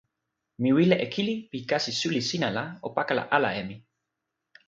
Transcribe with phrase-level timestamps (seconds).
[0.61, 3.75] mi wile e kili pi kasi suli sina la o pakala ala e mi.